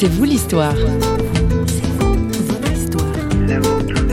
C'est 0.00 0.06
vous 0.06 0.22
l'histoire. 0.22 0.76
vous 3.48 4.07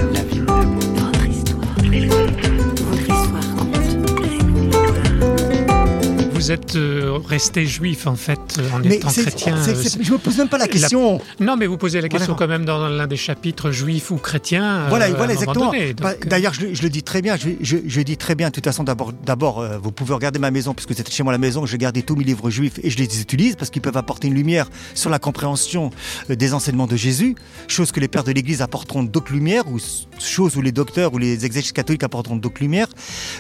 êtes 6.52 6.76
euh, 6.76 7.18
resté 7.26 7.66
juif 7.66 8.08
en 8.08 8.16
fait 8.16 8.60
en 8.74 8.82
étant 8.84 9.10
chrétien. 9.10 9.56
Je 9.64 9.72
ne 10.00 10.04
je 10.04 10.12
me 10.12 10.18
pose 10.18 10.38
même 10.38 10.50
pas 10.50 10.58
la 10.58 10.68
question. 10.68 11.22
Non, 11.40 11.56
mais 11.58 11.68
vous 11.68 11.78
posez 11.78 12.02
la 12.02 12.10
question 12.10 12.36
quand 12.36 12.48
même 12.48 12.66
dans 12.66 12.90
l'un 12.90 13.08
des 13.08 13.18
chapitres 13.18 13.72
juif 13.72 14.12
ou 14.12 14.18
chrétien. 14.18 14.64
Euh, 14.64 14.86
voilà, 14.90 15.10
voilà 15.12 15.34
exactement. 15.34 15.72
Bah, 16.02 16.14
d'ailleurs, 16.26 16.54
je, 16.54 16.82
le 16.82 16.90
dis 16.90 17.04
très 17.04 17.22
bien. 17.22 17.36
Je, 17.38 18.02
dis 18.02 18.18
très 18.18 18.36
bien. 18.36 18.50
De 18.50 18.54
toute 18.54 18.66
façon, 18.66 18.84
d'abord, 18.84 19.14
d'abord, 19.14 19.60
euh, 19.60 19.78
vous 19.78 19.92
pouvez 19.92 20.14
regarder 20.14 20.40
ma 20.40 20.52
maison 20.52 20.74
puisque 20.74 20.94
c'est 20.94 21.10
chez 21.12 21.24
moi 21.24 21.32
la 21.32 21.38
maison. 21.38 21.66
Je 21.66 21.78
gardé 21.78 22.04
tous 22.04 22.16
mes 22.16 22.24
livres 22.24 22.50
juifs 22.50 22.80
et 22.84 22.90
je 22.90 22.98
les 22.98 23.22
utilise 23.22 23.56
parce 23.56 23.70
qu'ils 23.70 23.82
peuvent 23.82 23.98
apporter 23.98 24.28
une 24.28 24.34
lumière 24.36 24.70
sur 24.94 25.10
la 25.10 25.20
compréhension 25.20 25.90
des 26.30 26.54
enseignements 26.54 26.88
de 26.88 26.96
Jésus, 26.96 27.36
chose 27.68 27.92
que 27.92 28.00
les 28.00 28.08
pères 28.08 28.24
de 28.24 28.32
l'Église 28.32 28.62
apporteront 28.62 29.04
d'autres 29.04 29.34
lumières 29.34 29.68
ou 29.70 29.80
chose 30.20 30.56
où 30.56 30.62
les 30.62 30.72
docteurs 30.72 31.14
ou 31.14 31.18
les 31.18 31.46
exégètes 31.46 31.74
catholiques 31.74 32.04
apporteront 32.04 32.38
d'autres 32.38 32.62
lumières. 32.62 32.88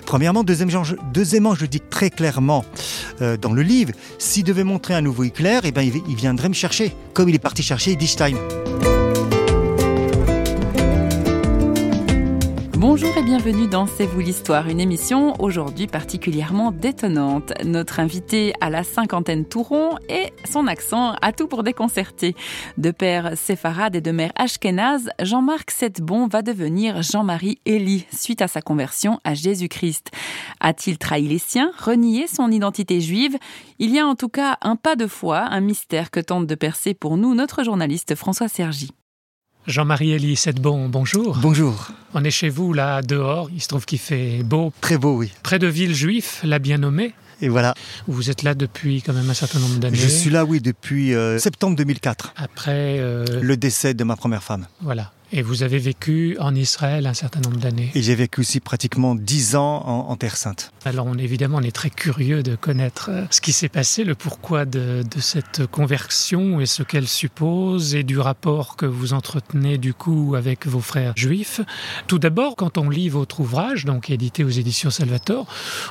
Premièrement, 0.05 0.43
deuxièmement, 0.43 0.83
je, 0.83 0.95
deuxièmement, 1.13 1.55
je 1.55 1.65
dis 1.65 1.79
très 1.79 2.09
clairement 2.09 2.65
euh, 3.21 3.37
dans 3.37 3.53
le 3.53 3.61
livre. 3.61 3.93
S'il 4.17 4.43
devait 4.43 4.63
montrer 4.63 4.93
un 4.93 5.01
nouveau 5.01 5.23
éclair, 5.23 5.61
eh 5.63 5.71
ben, 5.71 5.81
il, 5.81 6.15
viendrait 6.15 6.49
me 6.49 6.53
chercher, 6.53 6.93
comme 7.13 7.29
il 7.29 7.35
est 7.35 7.39
parti 7.39 7.63
chercher 7.63 7.91
Edith 7.91 8.94
Bonjour 12.87 13.17
et 13.17 13.23
bienvenue 13.23 13.67
dans 13.67 13.87
C'est 13.87 14.05
vous 14.05 14.19
l'histoire, 14.19 14.69
une 14.69 14.79
émission 14.79 15.33
aujourd'hui 15.39 15.87
particulièrement 15.87 16.71
détonnante. 16.71 17.51
Notre 17.65 17.99
invité 17.99 18.53
à 18.61 18.69
la 18.69 18.83
cinquantaine 18.83 19.43
touron 19.43 19.97
et 20.07 20.31
son 20.47 20.67
accent 20.67 21.15
a 21.19 21.33
tout 21.33 21.47
pour 21.47 21.63
déconcerter. 21.63 22.35
De 22.77 22.91
père 22.91 23.35
séfarade 23.35 23.95
et 23.95 24.01
de 24.01 24.11
mère 24.11 24.31
ashkénaze, 24.35 25.09
Jean-Marc 25.19 25.71
Setbon 25.71 26.27
va 26.27 26.43
devenir 26.43 27.01
Jean-Marie 27.01 27.57
Élie 27.65 28.05
suite 28.15 28.43
à 28.43 28.47
sa 28.47 28.61
conversion 28.61 29.19
à 29.23 29.33
Jésus-Christ. 29.33 30.11
A-t-il 30.59 30.99
trahi 30.99 31.27
les 31.27 31.39
siens, 31.39 31.71
renié 31.79 32.27
son 32.27 32.51
identité 32.51 33.01
juive? 33.01 33.35
Il 33.79 33.89
y 33.89 33.97
a 33.97 34.05
en 34.05 34.13
tout 34.13 34.29
cas 34.29 34.59
un 34.61 34.75
pas 34.75 34.95
de 34.95 35.07
foi, 35.07 35.39
un 35.39 35.59
mystère 35.59 36.11
que 36.11 36.19
tente 36.19 36.45
de 36.45 36.55
percer 36.55 36.93
pour 36.93 37.17
nous 37.17 37.33
notre 37.33 37.63
journaliste 37.63 38.13
François 38.13 38.47
Sergi. 38.47 38.91
Jean-Marie 39.67 40.11
Elie 40.11 40.39
bon, 40.61 40.89
bonjour. 40.89 41.37
Bonjour. 41.41 41.87
On 42.13 42.23
est 42.23 42.29
chez 42.29 42.49
vous 42.49 42.71
là 42.71 43.01
dehors, 43.01 43.49
il 43.51 43.59
se 43.61 43.67
trouve 43.67 43.85
qu'il 43.85 43.97
fait 43.97 44.43
beau. 44.43 44.71
Très 44.79 44.97
beau, 44.99 45.17
oui. 45.17 45.31
Près 45.41 45.57
de 45.57 45.65
Villejuif, 45.65 46.41
la 46.43 46.59
bien 46.59 46.77
nommée. 46.77 47.13
Et 47.41 47.49
voilà. 47.49 47.73
Vous 48.07 48.29
êtes 48.29 48.43
là 48.43 48.53
depuis 48.53 49.01
quand 49.01 49.13
même 49.13 49.27
un 49.27 49.33
certain 49.33 49.59
nombre 49.59 49.77
d'années. 49.77 49.97
Je 49.97 50.07
suis 50.07 50.29
là, 50.29 50.45
oui, 50.45 50.61
depuis 50.61 51.15
euh, 51.15 51.39
septembre 51.39 51.75
2004. 51.77 52.33
Après. 52.37 52.97
Euh, 52.99 53.25
Le 53.41 53.57
décès 53.57 53.95
de 53.95 54.03
ma 54.03 54.15
première 54.15 54.43
femme. 54.43 54.67
Voilà. 54.81 55.11
Et 55.37 55.41
vous 55.41 55.63
avez 55.63 55.79
vécu 55.79 56.37
en 56.39 56.55
Israël 56.55 57.05
un 57.07 57.13
certain 57.13 57.41
nombre 57.41 57.57
d'années. 57.57 57.91
Et 57.93 58.01
j'ai 58.01 58.15
vécu 58.15 58.39
aussi 58.39 58.61
pratiquement 58.61 59.15
dix 59.15 59.57
ans 59.57 59.83
en, 59.85 60.15
Terre 60.15 60.37
Sainte. 60.37 60.71
Alors 60.85 61.07
on, 61.07 61.17
évidemment, 61.17 61.57
on 61.57 61.61
est 61.61 61.75
très 61.75 61.89
curieux 61.89 62.41
de 62.41 62.55
connaître 62.55 63.09
euh, 63.11 63.25
ce 63.31 63.41
qui 63.41 63.51
s'est 63.51 63.67
passé, 63.67 64.05
le 64.05 64.15
pourquoi 64.15 64.63
de, 64.63 65.03
cette 65.19 65.67
conversion 65.67 66.61
et 66.61 66.65
ce 66.65 66.83
qu'elle 66.83 67.09
suppose 67.09 67.95
et 67.95 68.03
du 68.03 68.17
rapport 68.17 68.77
que 68.77 68.85
vous 68.85 69.11
entretenez 69.11 69.77
du 69.77 69.93
coup 69.93 70.35
avec 70.37 70.67
vos 70.67 70.79
frères 70.79 71.11
juifs. 71.17 71.59
Tout 72.07 72.17
d'abord, 72.17 72.55
quand 72.55 72.77
on 72.77 72.89
lit 72.89 73.09
votre 73.09 73.41
ouvrage, 73.41 73.83
donc 73.83 74.09
édité 74.09 74.45
aux 74.45 74.49
éditions 74.49 74.89
Salvator, 74.89 75.47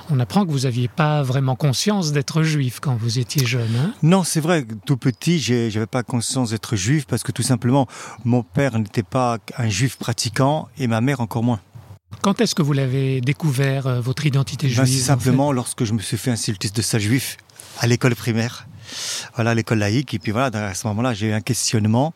on 0.09 0.21
apprend 0.21 0.47
que 0.47 0.53
vous 0.53 0.61
n'aviez 0.61 0.89
pas 0.89 1.23
vraiment 1.23 1.55
conscience 1.55 2.13
d'être 2.13 2.45
juif 2.45 2.81
quand 2.81 2.97
vous 2.97 3.19
étiez 3.19 3.45
jeune. 3.45 3.77
Hein 3.77 3.93
non, 4.03 4.25
c'est 4.25 4.41
vrai, 4.41 4.67
tout 4.87 4.97
petit, 4.97 5.39
j'avais 5.39 5.87
pas 5.87 6.03
conscience 6.03 6.49
d'être 6.49 6.77
juif 6.77 7.05
parce 7.05 7.23
que 7.23 7.33
tout 7.33 7.43
simplement, 7.43 7.87
mon 8.25 8.43
père 8.43 8.79
n'était 8.79 9.03
pas 9.03 9.34
un 9.59 9.69
juif 9.69 9.97
pratiquant 9.97 10.69
et 10.79 10.87
ma 10.87 11.01
mère 11.01 11.21
encore 11.21 11.43
moins. 11.43 11.61
Quand 12.23 12.41
est-ce 12.41 12.55
que 12.55 12.63
vous 12.63 12.73
l'avez 12.73 13.21
découvert, 13.21 13.87
euh, 13.87 14.01
votre 14.01 14.27
identité 14.27 14.67
ben, 14.67 14.73
juive 14.73 14.87
C'est 14.87 15.05
simplement 15.05 15.53
lorsque 15.53 15.85
je 15.85 15.93
me 15.93 15.99
suis 15.99 16.17
fait 16.17 16.31
un 16.31 16.35
de 16.35 16.83
ça 16.83 16.99
juif 16.99 17.37
à 17.81 17.87
l'école 17.87 18.15
primaire, 18.15 18.67
voilà 19.35 19.55
l'école 19.55 19.79
laïque. 19.79 20.15
Et 20.15 20.19
puis 20.19 20.33
voilà, 20.33 20.67
à 20.69 20.75
ce 20.75 20.87
moment-là, 20.89 21.15
j'ai 21.15 21.29
eu 21.29 21.33
un 21.33 21.41
questionnement. 21.41 22.15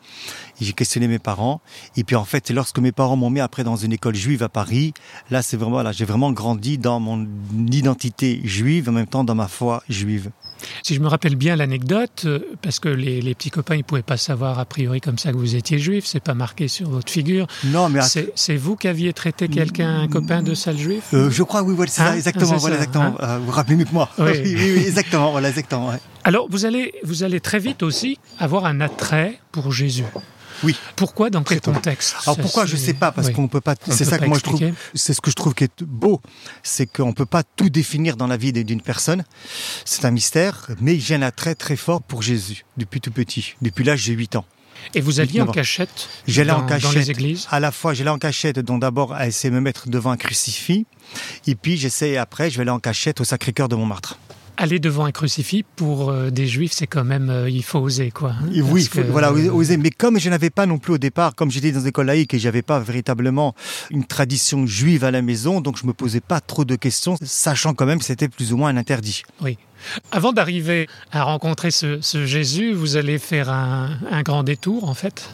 J'ai 0.60 0.72
questionné 0.72 1.08
mes 1.08 1.18
parents. 1.18 1.60
Et 1.96 2.04
puis 2.04 2.16
en 2.16 2.24
fait, 2.24 2.50
lorsque 2.50 2.78
mes 2.78 2.92
parents 2.92 3.16
m'ont 3.16 3.30
mis 3.30 3.40
après 3.40 3.64
dans 3.64 3.76
une 3.76 3.92
école 3.92 4.14
juive 4.14 4.42
à 4.42 4.48
Paris, 4.48 4.94
là, 5.30 5.42
c'est 5.42 5.56
vraiment 5.56 5.82
là, 5.82 5.92
j'ai 5.92 6.04
vraiment 6.04 6.32
grandi 6.32 6.78
dans 6.78 7.00
mon 7.00 7.26
identité 7.70 8.40
juive, 8.44 8.88
en 8.88 8.92
même 8.92 9.06
temps 9.06 9.24
dans 9.24 9.34
ma 9.34 9.48
foi 9.48 9.82
juive. 9.88 10.30
Si 10.82 10.94
je 10.94 11.00
me 11.00 11.08
rappelle 11.08 11.36
bien 11.36 11.56
l'anecdote, 11.56 12.22
euh, 12.24 12.40
parce 12.62 12.80
que 12.80 12.88
les, 12.88 13.34
petits 13.34 13.50
copains 13.50 13.76
ne 13.76 13.82
pouvaient 13.82 14.02
pas 14.02 14.16
savoir 14.16 14.58
a 14.58 14.64
priori 14.64 15.00
comme 15.00 15.18
ça 15.18 15.32
que 15.32 15.36
vous 15.36 15.54
étiez 15.54 15.78
juif, 15.78 16.04
c'est 16.06 16.22
pas 16.22 16.34
marqué 16.34 16.68
sur 16.68 16.88
votre 16.90 17.10
figure. 17.10 17.46
Non, 17.66 17.88
mais 17.88 18.00
c'est 18.34 18.56
vous 18.56 18.76
qui 18.76 18.88
aviez 18.88 19.12
traité 19.12 19.48
quelqu'un, 19.48 20.00
un 20.00 20.08
copain 20.08 20.42
de 20.42 20.54
sale 20.54 20.78
juif 20.78 21.04
euh, 21.14 21.30
Je 21.30 21.42
crois, 21.42 21.62
oui, 21.62 21.74
voilà, 21.74 21.90
c'est 21.90 22.02
ça, 22.02 22.10
hein 22.10 22.14
exactement. 22.14 22.56
Voilà, 22.56 22.76
exactement. 22.76 23.16
Hein 23.20 23.22
euh, 23.22 23.38
vous 23.44 23.52
rappelez 23.52 23.76
mieux 23.76 23.84
que 23.84 23.92
moi. 23.92 24.08
Oui, 24.18 24.32
oui, 24.44 24.72
oui, 24.76 24.84
exactement, 24.86 25.30
voilà, 25.30 25.48
exactement. 25.48 25.92
Alors, 26.24 26.48
vous 26.50 26.66
allez, 26.66 26.92
vous 27.04 27.22
allez 27.22 27.40
très 27.40 27.58
vite 27.58 27.82
aussi 27.82 28.18
avoir 28.38 28.66
un 28.66 28.80
attrait 28.80 29.38
pour 29.52 29.72
Jésus. 29.72 30.04
Oui. 30.64 30.76
Pourquoi 30.96 31.30
Dans 31.30 31.42
quel 31.42 31.60
contexte 31.60 32.16
Alors 32.24 32.36
pourquoi 32.36 32.66
Je 32.66 32.76
ne 32.76 32.80
sais 32.80 32.94
pas, 32.94 33.12
parce 33.12 33.30
qu'on 33.30 33.48
peut 33.48 33.60
pas. 33.60 33.74
C'est 33.90 34.04
ça 34.04 34.18
que 34.18 34.26
moi 34.26 34.38
je 34.38 34.44
trouve. 34.44 34.60
C'est 34.94 35.14
ce 35.14 35.20
que 35.20 35.30
je 35.30 35.36
trouve 35.36 35.54
qui 35.54 35.64
est 35.64 35.82
beau, 35.82 36.20
c'est 36.62 36.86
qu'on 36.86 37.12
peut 37.12 37.26
pas 37.26 37.42
tout 37.42 37.70
définir 37.70 38.16
dans 38.16 38.26
la 38.26 38.36
vie 38.36 38.52
d'une 38.52 38.82
personne. 38.82 39.24
C'est 39.84 40.04
un 40.04 40.10
mystère, 40.10 40.68
mais 40.80 40.98
j'ai 40.98 41.14
un 41.14 41.22
attrait 41.22 41.54
très 41.54 41.76
fort 41.76 42.02
pour 42.02 42.22
Jésus 42.22 42.64
depuis 42.76 43.00
tout 43.00 43.10
petit, 43.10 43.54
depuis 43.62 43.84
l'âge 43.84 44.06
de 44.06 44.12
8 44.12 44.36
ans. 44.36 44.44
Et 44.94 45.00
vous 45.00 45.20
alliez 45.20 45.40
en 45.40 45.46
cachette 45.46 46.08
J'allais 46.26 46.52
en 46.52 46.64
cachette. 46.64 46.92
Dans 46.92 46.98
les 46.98 47.10
églises? 47.10 47.46
À 47.50 47.60
la 47.60 47.72
fois, 47.72 47.94
j'allais 47.94 48.10
en 48.10 48.18
cachette, 48.18 48.58
donc 48.60 48.80
d'abord 48.80 49.12
à 49.12 49.26
essayer 49.26 49.50
de 49.50 49.54
me 49.54 49.60
mettre 49.60 49.88
devant 49.88 50.10
un 50.10 50.16
crucifix, 50.16 50.86
et 51.46 51.54
puis 51.54 51.76
j'essaie 51.76 52.16
après, 52.16 52.50
je 52.50 52.56
vais 52.56 52.62
aller 52.62 52.70
en 52.70 52.78
cachette 52.78 53.20
au 53.20 53.24
Sacré-Cœur 53.24 53.68
de 53.68 53.76
Montmartre 53.76 54.18
aller 54.58 54.80
devant 54.80 55.04
un 55.04 55.12
crucifix 55.12 55.64
pour 55.76 56.10
euh, 56.10 56.30
des 56.30 56.46
juifs, 56.46 56.72
c'est 56.72 56.88
quand 56.88 57.04
même, 57.04 57.30
euh, 57.30 57.48
il 57.48 57.62
faut 57.62 57.78
oser 57.78 58.10
quoi. 58.10 58.32
Hein, 58.32 58.48
oui, 58.50 58.82
il 58.82 58.88
faut, 58.88 59.02
voilà, 59.10 59.32
oser. 59.32 59.76
Mais 59.76 59.90
comme 59.90 60.18
je 60.18 60.28
n'avais 60.28 60.50
pas 60.50 60.66
non 60.66 60.78
plus 60.78 60.94
au 60.94 60.98
départ, 60.98 61.34
comme 61.34 61.50
j'étais 61.50 61.70
dans 61.72 61.80
une 61.80 61.86
école 61.86 62.06
laïque 62.06 62.34
et 62.34 62.38
j'avais 62.38 62.62
pas 62.62 62.80
véritablement 62.80 63.54
une 63.90 64.04
tradition 64.04 64.66
juive 64.66 65.04
à 65.04 65.10
la 65.10 65.22
maison, 65.22 65.60
donc 65.60 65.78
je 65.78 65.86
me 65.86 65.92
posais 65.92 66.20
pas 66.20 66.40
trop 66.40 66.64
de 66.64 66.74
questions, 66.74 67.16
sachant 67.22 67.72
quand 67.72 67.86
même 67.86 68.00
que 68.00 68.04
c'était 68.04 68.28
plus 68.28 68.52
ou 68.52 68.56
moins 68.56 68.70
un 68.70 68.76
interdit. 68.76 69.22
Oui. 69.40 69.56
Avant 70.10 70.32
d'arriver 70.32 70.88
à 71.12 71.22
rencontrer 71.22 71.70
ce, 71.70 72.00
Jésus, 72.26 72.72
vous 72.72 72.96
allez 72.96 73.18
faire 73.18 73.48
un, 73.48 74.22
grand 74.22 74.42
détour 74.42 74.88
en 74.88 74.94
fait? 74.94 75.30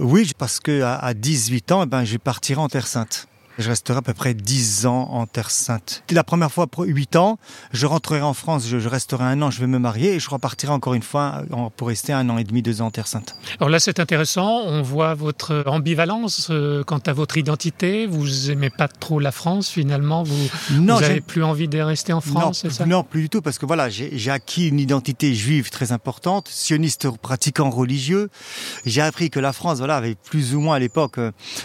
Oui, 0.00 0.32
parce 0.36 0.58
que 0.58 0.82
à, 0.82 1.14
18 1.14 1.72
ans, 1.72 1.82
eh 1.84 1.86
ben, 1.86 2.04
je 2.04 2.16
partirai 2.16 2.60
en 2.60 2.68
Terre 2.68 2.88
Sainte. 2.88 3.28
Je 3.58 3.70
resterai 3.70 3.98
à 3.98 4.02
peu 4.02 4.12
près 4.12 4.34
10 4.34 4.84
ans 4.84 5.08
en 5.10 5.26
Terre 5.26 5.50
Sainte. 5.50 6.02
La 6.10 6.24
première 6.24 6.52
fois, 6.52 6.66
8 6.78 7.16
ans, 7.16 7.38
je 7.72 7.86
rentrerai 7.86 8.20
en 8.20 8.34
France, 8.34 8.66
je, 8.68 8.88
resterai 8.88 9.24
un 9.24 9.40
an, 9.40 9.50
je 9.50 9.60
vais 9.60 9.66
me 9.66 9.78
marier 9.78 10.14
et 10.14 10.20
je 10.20 10.28
repartirai 10.28 10.72
encore 10.72 10.92
une 10.92 11.02
fois 11.02 11.42
pour 11.76 11.88
rester 11.88 12.12
un 12.12 12.28
an 12.28 12.36
et 12.36 12.44
demi, 12.44 12.60
deux 12.60 12.82
ans 12.82 12.86
en 12.86 12.90
Terre 12.90 13.06
Sainte. 13.06 13.34
Alors 13.58 13.70
là, 13.70 13.80
c'est 13.80 13.98
intéressant. 13.98 14.62
On 14.66 14.82
voit 14.82 15.14
votre 15.14 15.64
ambivalence 15.66 16.48
euh, 16.50 16.84
quant 16.84 16.98
à 16.98 17.14
votre 17.14 17.38
identité. 17.38 18.06
Vous 18.06 18.50
aimez 18.50 18.68
pas 18.68 18.88
trop 18.88 19.20
la 19.20 19.32
France 19.32 19.70
finalement. 19.70 20.22
Vous 20.22 20.48
n'avez 20.78 21.22
plus 21.22 21.42
envie 21.42 21.68
de 21.68 21.80
rester 21.80 22.12
en 22.12 22.20
France, 22.20 22.60
c'est 22.62 22.70
ça? 22.70 22.84
Non, 22.84 23.04
plus 23.04 23.22
du 23.22 23.28
tout, 23.30 23.40
parce 23.40 23.58
que 23.58 23.64
voilà, 23.64 23.88
j'ai 23.88 24.30
acquis 24.30 24.68
une 24.68 24.80
identité 24.80 25.34
juive 25.34 25.70
très 25.70 25.92
importante, 25.92 26.48
sioniste 26.48 27.08
pratiquant 27.10 27.70
religieux. 27.70 28.28
J'ai 28.84 29.00
appris 29.00 29.30
que 29.30 29.40
la 29.40 29.54
France, 29.54 29.78
voilà, 29.78 29.96
avait 29.96 30.14
plus 30.14 30.54
ou 30.54 30.60
moins 30.60 30.76
à 30.76 30.78
l'époque. 30.78 31.18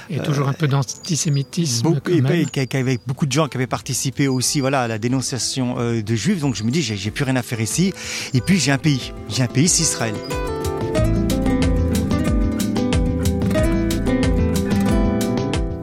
Et 0.10 0.20
toujours 0.20 0.48
un 0.48 0.54
peu 0.54 0.70
d'antisémitisme 0.70 1.81
beaucoup, 1.82 2.12
avec 2.12 3.02
beaucoup 3.08 3.26
de 3.26 3.32
gens 3.32 3.48
qui 3.48 3.58
avaient 3.58 3.68
participé 3.68 4.28
aussi 4.28 4.60
voilà, 4.60 4.82
à 4.84 4.88
la 4.88 4.98
dénonciation 4.98 5.76
euh, 5.80 6.02
de 6.02 6.16
juifs. 6.16 6.40
Donc 6.40 6.56
je 6.56 6.64
me 6.64 6.72
dis, 6.72 6.82
j'ai 6.82 7.12
plus 7.12 7.24
rien 7.24 7.36
à 7.36 7.44
faire 7.44 7.62
ici. 7.62 7.94
Et 8.34 8.42
puis 8.42 8.58
j'ai 8.60 8.72
un 8.72 8.78
pays. 8.78 9.14
J'ai 9.30 9.44
un 9.44 9.48
pays, 9.48 9.68
c'est 9.68 9.84
Israël. 9.84 10.16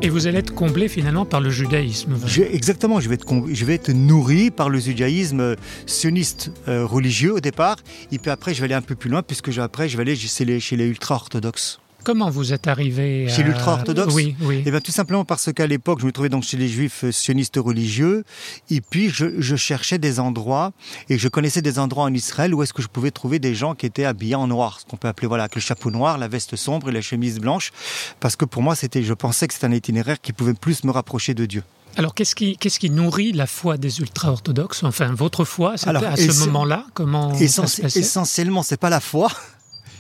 Et 0.01 0.11
vous 0.11 0.27
allez 0.27 0.39
être 0.39 0.55
comblé 0.55 0.89
finalement 0.89 1.27
par 1.27 1.41
le 1.41 1.51
judaïsme. 1.51 2.17
exactement, 2.51 2.99
je 2.99 3.09
vais, 3.09 3.17
être, 3.17 3.27
je 3.53 3.65
vais 3.67 3.75
être 3.75 3.91
nourri 3.91 4.51
par 4.51 4.71
le 4.71 4.79
judaïsme 4.79 5.55
sioniste 5.85 6.51
euh, 6.67 6.87
religieux 6.87 7.35
au 7.35 7.41
départ, 7.41 7.77
et 8.11 8.19
puis 8.19 8.31
après 8.31 8.55
je 8.55 8.61
vais 8.61 8.67
aller 8.67 8.75
un 8.75 8.81
peu 8.81 8.95
plus 8.95 9.11
loin, 9.11 9.23
puisque 9.23 9.57
après 9.59 9.89
je 9.89 9.97
vais 9.97 10.03
aller 10.03 10.17
chez 10.17 10.45
les, 10.47 10.61
chez 10.61 10.77
les 10.77 10.87
ultra-orthodoxes. 10.87 11.81
Comment 12.09 12.31
vous 12.31 12.55
êtes 12.55 12.69
arrivé 12.69 13.29
Chez 13.29 13.43
l'ultra-orthodoxe 13.43 14.15
Oui, 14.15 14.35
oui. 14.41 14.63
Eh 14.65 14.71
bien, 14.71 14.81
tout 14.81 14.93
simplement 14.93 15.27
parce 15.27 15.53
qu'à 15.53 15.67
l'époque, 15.67 16.01
je 16.01 16.07
me 16.07 16.11
trouvais 16.11 16.31
donc 16.31 16.43
chez 16.43 16.57
les 16.57 16.67
juifs 16.67 17.05
sionistes 17.11 17.59
religieux, 17.59 18.25
et 18.71 18.81
puis 18.81 19.11
je, 19.11 19.57
cherchais 19.57 19.99
des 19.99 20.19
endroits, 20.19 20.73
et 21.11 21.19
je 21.19 21.29
connaissais 21.29 21.61
des 21.61 21.79
endroits 21.79 22.05
en 22.05 22.15
Israël 22.15 22.55
où 22.55 22.63
est-ce 22.63 22.73
que 22.73 22.81
je 22.81 22.89
pouvais 22.89 23.11
trouver 23.11 23.41
des 23.41 23.55
gens 23.55 23.75
qui 23.75 23.85
étaient 23.85 24.07
habillés 24.07 24.37
en 24.37 24.47
noir, 24.47 24.81
ce 24.81 24.87
qu'on 24.87 24.97
peut 24.97 25.07
appeler 25.07 25.29
voilà, 25.29 25.43
avec 25.45 25.55
le 25.55 25.61
chapeau 25.61 25.91
noir, 25.91 26.17
la 26.17 26.29
veste 26.29 26.57
sombre 26.57 26.89
et 26.89 26.93
la 26.93 27.03
chemise 27.03 27.41
blanche, 27.41 27.73
parce 28.21 28.37
que 28.37 28.47
pour 28.47 28.63
moi, 28.63 28.75
c'était, 28.75 29.03
je 29.03 29.13
pensais 29.13 29.47
que 29.47 29.53
c'était 29.53 29.67
un 29.67 29.73
itinéraire 29.73 30.19
qui 30.19 30.33
pouvait 30.33 30.55
plus 30.55 30.85
me 30.85 30.93
rapprocher 30.93 31.35
de 31.35 31.45
Dieu. 31.45 31.63
Alors, 31.99 32.15
qu'est-ce 32.15 32.35
qui, 32.35 32.57
qu'est-ce 32.57 32.79
qui 32.79 32.89
nourrit 32.89 33.33
la 33.33 33.47
foi 33.47 33.77
des 33.77 34.01
ultra-orthodoxes? 34.01 34.83
Enfin, 34.83 35.13
votre 35.13 35.45
foi, 35.45 35.75
à 35.75 35.77
ce 35.77 36.45
moment-là? 36.47 36.87
Comment 36.95 37.35
Essentiellement, 37.35 38.63
c'est 38.63 38.79
pas 38.79 38.89
la 38.89 39.01
foi, 39.01 39.29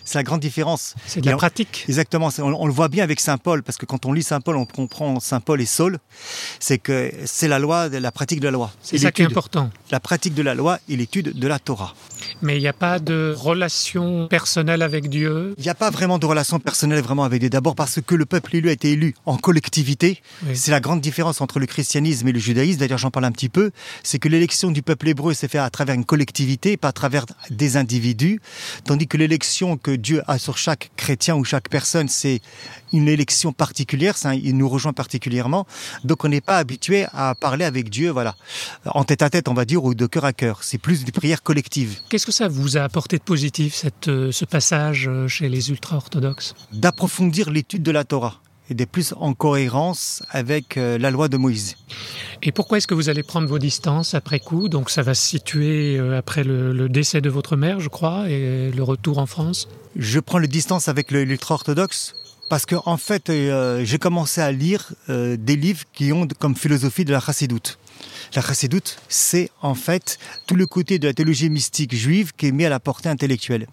C'est 0.08 0.16
la 0.16 0.22
grande 0.22 0.40
différence. 0.40 0.94
C'est 1.06 1.20
de 1.20 1.28
la 1.28 1.36
pratique. 1.36 1.84
Exactement. 1.86 2.30
On, 2.38 2.66
le 2.66 2.72
voit 2.72 2.88
bien 2.88 3.04
avec 3.04 3.20
Saint 3.20 3.36
Paul, 3.36 3.62
parce 3.62 3.76
que 3.76 3.84
quand 3.84 4.06
on 4.06 4.14
lit 4.14 4.22
Saint 4.22 4.40
Paul, 4.40 4.56
on 4.56 4.64
comprend 4.64 5.20
Saint 5.20 5.40
Paul 5.40 5.60
et 5.60 5.66
Saul. 5.66 5.98
C'est 6.60 6.78
que 6.78 7.12
c'est 7.26 7.46
la 7.46 7.58
loi, 7.58 7.90
la 7.90 8.10
pratique 8.10 8.40
de 8.40 8.46
la 8.46 8.52
loi. 8.52 8.72
C'est 8.80 8.96
ça 8.96 9.12
qui 9.12 9.20
est 9.20 9.26
important. 9.26 9.70
La 9.90 10.00
pratique 10.00 10.32
de 10.32 10.40
la 10.40 10.54
loi 10.54 10.78
et 10.88 10.96
l'étude 10.96 11.38
de 11.38 11.46
la 11.46 11.58
Torah. 11.58 11.94
Mais 12.42 12.56
il 12.56 12.60
n'y 12.60 12.68
a 12.68 12.72
pas 12.72 12.98
de 12.98 13.34
relation 13.36 14.28
personnelle 14.28 14.82
avec 14.82 15.08
Dieu 15.08 15.54
Il 15.58 15.64
n'y 15.64 15.70
a 15.70 15.74
pas 15.74 15.90
vraiment 15.90 16.18
de 16.18 16.26
relation 16.26 16.58
personnelle 16.60 17.02
vraiment 17.02 17.24
avec 17.24 17.40
Dieu. 17.40 17.50
D'abord 17.50 17.74
parce 17.74 18.00
que 18.00 18.14
le 18.14 18.26
peuple 18.26 18.56
élu 18.56 18.68
a 18.68 18.72
été 18.72 18.92
élu 18.92 19.14
en 19.26 19.36
collectivité. 19.36 20.22
C'est 20.54 20.70
la 20.70 20.80
grande 20.80 21.00
différence 21.00 21.40
entre 21.40 21.58
le 21.58 21.66
christianisme 21.66 22.28
et 22.28 22.32
le 22.32 22.38
judaïsme. 22.38 22.78
D'ailleurs, 22.78 22.98
j'en 22.98 23.10
parle 23.10 23.24
un 23.24 23.32
petit 23.32 23.48
peu. 23.48 23.70
C'est 24.02 24.18
que 24.18 24.28
l'élection 24.28 24.70
du 24.70 24.82
peuple 24.82 25.08
hébreu 25.08 25.34
s'est 25.34 25.48
faite 25.48 25.60
à 25.60 25.70
travers 25.70 25.94
une 25.94 26.04
collectivité, 26.04 26.76
pas 26.76 26.88
à 26.88 26.92
travers 26.92 27.26
des 27.50 27.76
individus. 27.76 28.40
Tandis 28.84 29.06
que 29.06 29.16
l'élection 29.16 29.76
que 29.76 29.90
Dieu 29.90 30.22
a 30.26 30.38
sur 30.38 30.58
chaque 30.58 30.90
chrétien 30.96 31.36
ou 31.36 31.44
chaque 31.44 31.68
personne, 31.68 32.08
c'est 32.08 32.40
une 32.92 33.08
élection 33.08 33.52
particulière, 33.52 34.16
ça, 34.16 34.34
il 34.34 34.56
nous 34.56 34.68
rejoint 34.68 34.92
particulièrement. 34.92 35.66
Donc 36.04 36.24
on 36.24 36.28
n'est 36.28 36.40
pas 36.40 36.58
habitué 36.58 37.06
à 37.12 37.34
parler 37.34 37.64
avec 37.64 37.90
Dieu, 37.90 38.10
voilà, 38.10 38.34
en 38.86 39.04
tête 39.04 39.22
à 39.22 39.30
tête, 39.30 39.48
on 39.48 39.54
va 39.54 39.64
dire, 39.64 39.84
ou 39.84 39.94
de 39.94 40.06
cœur 40.06 40.24
à 40.24 40.32
cœur. 40.32 40.62
C'est 40.62 40.78
plus 40.78 41.04
des 41.04 41.12
prières 41.12 41.42
collectives. 41.42 41.98
Qu'est-ce 42.08 42.26
que 42.26 42.32
ça 42.32 42.48
vous 42.48 42.76
a 42.76 42.82
apporté 42.82 43.18
de 43.18 43.22
positif, 43.22 43.74
cette, 43.74 44.08
euh, 44.08 44.32
ce 44.32 44.44
passage 44.44 45.08
euh, 45.08 45.28
chez 45.28 45.48
les 45.48 45.70
ultra-orthodoxes? 45.70 46.54
D'approfondir 46.72 47.50
l'étude 47.50 47.82
de 47.82 47.90
la 47.90 48.04
Torah 48.04 48.40
et 48.70 48.74
d'être 48.74 48.90
plus 48.90 49.14
en 49.16 49.32
cohérence 49.32 50.22
avec 50.30 50.76
euh, 50.76 50.98
la 50.98 51.10
loi 51.10 51.28
de 51.28 51.36
Moïse. 51.36 51.76
Et 52.42 52.52
pourquoi 52.52 52.78
est-ce 52.78 52.86
que 52.86 52.94
vous 52.94 53.08
allez 53.08 53.22
prendre 53.22 53.48
vos 53.48 53.58
distances 53.58 54.14
après 54.14 54.40
coup? 54.40 54.68
Donc 54.68 54.90
ça 54.90 55.02
va 55.02 55.14
se 55.14 55.26
situer 55.26 55.98
après 56.16 56.44
le, 56.44 56.88
décès 56.88 57.20
de 57.20 57.30
votre 57.30 57.56
mère, 57.56 57.80
je 57.80 57.88
crois, 57.88 58.28
et 58.28 58.70
le 58.70 58.82
retour 58.82 59.18
en 59.18 59.26
France? 59.26 59.68
Je 59.96 60.20
prends 60.20 60.38
le 60.38 60.46
distance 60.46 60.88
avec 60.88 61.10
l'ultra-orthodoxe 61.10 62.14
parce 62.48 62.66
que 62.66 62.76
en 62.84 62.96
fait, 62.96 63.30
euh, 63.30 63.84
j'ai 63.84 63.98
commencé 63.98 64.40
à 64.40 64.52
lire 64.52 64.92
euh, 65.08 65.36
des 65.38 65.56
livres 65.56 65.84
qui 65.92 66.12
ont 66.12 66.26
comme 66.38 66.56
philosophie 66.56 67.04
de 67.04 67.12
la 67.12 67.20
chassidoute. 67.20 67.78
La 68.34 68.42
chassidoute, 68.42 68.98
c'est 69.08 69.50
en 69.62 69.74
fait 69.74 70.18
tout 70.46 70.54
le 70.54 70.66
côté 70.66 70.98
de 70.98 71.08
la 71.08 71.14
théologie 71.14 71.50
mystique 71.50 71.94
juive 71.94 72.32
qui 72.36 72.46
est 72.46 72.52
mis 72.52 72.64
à 72.64 72.68
la 72.68 72.80
portée 72.80 73.08
intellectuelle. 73.08 73.66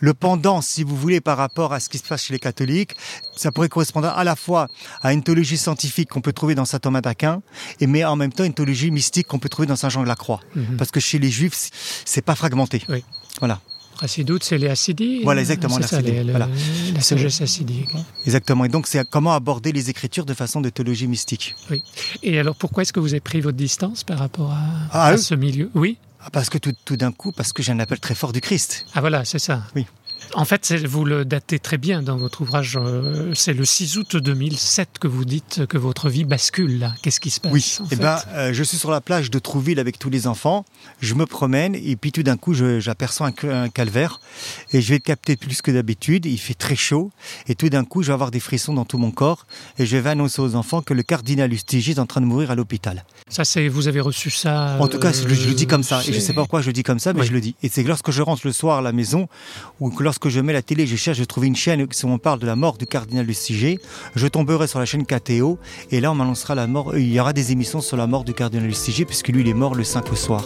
Le 0.00 0.14
pendant, 0.14 0.62
si 0.62 0.82
vous 0.82 0.96
voulez, 0.96 1.20
par 1.20 1.36
rapport 1.36 1.72
à 1.72 1.80
ce 1.80 1.88
qui 1.88 1.98
se 1.98 2.04
passe 2.04 2.24
chez 2.24 2.32
les 2.32 2.38
catholiques, 2.38 2.92
ça 3.36 3.52
pourrait 3.52 3.68
correspondre 3.68 4.08
à 4.08 4.24
la 4.24 4.36
fois 4.36 4.68
à 5.02 5.12
une 5.12 5.22
théologie 5.22 5.58
scientifique 5.58 6.08
qu'on 6.08 6.20
peut 6.20 6.32
trouver 6.32 6.54
dans 6.54 6.64
saint 6.64 6.78
Thomas 6.78 7.00
d'Aquin, 7.00 7.42
et 7.80 7.86
mais 7.86 8.04
en 8.04 8.16
même 8.16 8.32
temps 8.32 8.44
une 8.44 8.54
théologie 8.54 8.90
mystique 8.90 9.26
qu'on 9.26 9.38
peut 9.38 9.48
trouver 9.48 9.66
dans 9.66 9.76
saint 9.76 9.88
Jean 9.88 10.02
de 10.02 10.08
la 10.08 10.16
Croix, 10.16 10.40
mhm. 10.54 10.76
parce 10.76 10.90
que 10.90 11.00
chez 11.00 11.18
les 11.18 11.30
Juifs, 11.30 11.70
c'est 12.04 12.22
pas 12.22 12.34
fragmenté. 12.34 12.82
Oui. 12.88 13.04
Voilà. 13.40 13.60
Chassidoute, 14.00 14.44
c'est 14.44 14.58
les 14.58 14.68
acidiques. 14.68 15.24
Voilà, 15.24 15.40
exactement, 15.40 15.78
la, 15.78 15.86
voilà. 15.86 16.48
la 16.94 17.00
sagesse 17.00 17.40
acidique. 17.40 17.90
Exactement. 18.24 18.64
Et 18.64 18.68
donc, 18.68 18.86
c'est 18.86 19.08
comment 19.08 19.32
aborder 19.32 19.72
les 19.72 19.90
Écritures 19.90 20.26
de 20.26 20.34
façon 20.34 20.60
de 20.60 20.68
théologie 20.68 21.06
mystique? 21.06 21.54
Oui. 21.70 21.82
Et 22.22 22.38
alors, 22.38 22.56
pourquoi 22.56 22.82
est-ce 22.82 22.92
que 22.92 23.00
vous 23.00 23.12
avez 23.12 23.20
pris 23.20 23.40
votre 23.40 23.56
distance 23.56 24.04
par 24.04 24.18
rapport 24.18 24.50
à, 24.50 24.64
ah, 24.90 25.06
à 25.06 25.16
ce 25.16 25.34
milieu? 25.34 25.70
Oui. 25.74 25.96
Ah, 26.20 26.30
parce 26.30 26.48
que 26.48 26.58
tout, 26.58 26.72
tout 26.84 26.96
d'un 26.96 27.12
coup, 27.12 27.32
parce 27.32 27.52
que 27.52 27.62
j'ai 27.62 27.72
un 27.72 27.80
appel 27.80 28.00
très 28.00 28.14
fort 28.14 28.32
du 28.32 28.40
Christ. 28.40 28.86
Ah 28.94 29.00
voilà, 29.00 29.24
c'est 29.24 29.38
ça. 29.38 29.62
Oui. 29.76 29.86
En 30.34 30.44
fait, 30.44 30.72
vous 30.84 31.04
le 31.04 31.24
datez 31.24 31.58
très 31.58 31.78
bien 31.78 32.02
dans 32.02 32.16
votre 32.16 32.40
ouvrage. 32.40 32.76
Euh, 32.80 33.32
c'est 33.34 33.52
le 33.52 33.64
6 33.64 33.98
août 33.98 34.16
2007 34.16 34.98
que 34.98 35.06
vous 35.06 35.24
dites 35.24 35.66
que 35.66 35.78
votre 35.78 36.08
vie 36.08 36.24
bascule. 36.24 36.80
Là, 36.80 36.92
qu'est-ce 37.02 37.20
qui 37.20 37.30
se 37.30 37.40
passe 37.40 37.52
Oui. 37.52 37.78
Eh 37.92 37.96
ben, 37.96 38.18
euh, 38.32 38.52
je 38.52 38.62
suis 38.64 38.76
sur 38.76 38.90
la 38.90 39.00
plage 39.00 39.30
de 39.30 39.38
Trouville 39.38 39.78
avec 39.78 39.98
tous 39.98 40.10
les 40.10 40.26
enfants. 40.26 40.64
Je 41.00 41.14
me 41.14 41.26
promène 41.26 41.74
et 41.76 41.96
puis 41.96 42.10
tout 42.10 42.22
d'un 42.22 42.36
coup, 42.36 42.54
j'aperçois 42.54 43.30
un, 43.44 43.68
calvaire 43.68 44.20
et 44.72 44.80
je 44.80 44.88
vais 44.88 44.96
le 44.96 45.00
capter 45.00 45.36
plus 45.36 45.62
que 45.62 45.70
d'habitude. 45.70 46.26
Il 46.26 46.38
fait 46.38 46.54
très 46.54 46.76
chaud 46.76 47.12
et 47.46 47.54
tout 47.54 47.68
d'un 47.68 47.84
coup, 47.84 48.02
je 48.02 48.08
vais 48.08 48.14
avoir 48.14 48.30
des 48.30 48.40
frissons 48.40 48.74
dans 48.74 48.84
tout 48.84 48.98
mon 48.98 49.10
corps 49.10 49.46
et 49.78 49.86
je 49.86 49.96
vais 49.96 50.10
annoncer 50.10 50.42
aux 50.42 50.54
enfants 50.56 50.82
que 50.82 50.94
le 50.94 51.02
cardinal 51.02 51.52
Ustigi 51.52 51.92
est 51.92 51.98
en 51.98 52.06
train 52.06 52.20
de 52.20 52.26
mourir 52.26 52.50
à 52.50 52.54
l'hôpital. 52.54 53.04
Ça, 53.28 53.44
c'est 53.44 53.68
vous 53.68 53.88
avez 53.88 54.00
reçu 54.00 54.30
ça 54.30 54.76
En 54.80 54.88
tout 54.88 54.98
cas, 54.98 55.12
je, 55.12 55.26
le 55.26 55.54
dis 55.54 55.66
comme 55.66 55.82
ça. 55.82 56.02
Et 56.06 56.12
je 56.12 56.20
sais 56.20 56.32
pas 56.32 56.42
pourquoi 56.42 56.60
je 56.60 56.66
le 56.66 56.72
dis 56.72 56.82
comme 56.82 56.98
ça, 56.98 57.12
mais 57.12 57.24
je 57.24 57.32
le 57.32 57.40
dis. 57.40 57.54
Et 57.62 57.68
c'est 57.68 57.82
lorsque 57.82 58.10
je 58.10 58.22
rentre 58.22 58.42
le 58.44 58.52
soir 58.52 58.78
à 58.78 58.82
la 58.82 58.92
maison 58.92 59.28
ou 59.80 59.90
que 59.90 60.03
lorsque 60.04 60.28
je 60.28 60.40
mets 60.40 60.52
la 60.52 60.62
télé, 60.62 60.86
je 60.86 60.94
cherche, 60.94 61.18
de 61.18 61.24
trouver 61.24 61.48
une 61.48 61.56
chaîne 61.56 61.82
où 61.82 62.08
on 62.08 62.18
parle 62.18 62.38
de 62.38 62.46
la 62.46 62.54
mort 62.54 62.76
du 62.76 62.86
cardinal 62.86 63.26
Lustiger. 63.26 63.80
Je 64.14 64.26
tomberai 64.28 64.66
sur 64.68 64.78
la 64.78 64.84
chaîne 64.84 65.04
KTO 65.04 65.58
et 65.90 66.00
là 66.00 66.12
on 66.12 66.14
m'annoncera 66.14 66.54
la 66.54 66.66
mort. 66.66 66.96
Il 66.96 67.12
y 67.12 67.18
aura 67.18 67.32
des 67.32 67.50
émissions 67.50 67.80
sur 67.80 67.96
la 67.96 68.06
mort 68.06 68.22
du 68.22 68.34
cardinal 68.34 68.66
Lustiger 68.66 69.04
puisque 69.04 69.28
lui 69.28 69.40
il 69.40 69.48
est 69.48 69.54
mort 69.54 69.74
le 69.74 69.82
5 69.82 70.12
au 70.12 70.16
soir. 70.16 70.44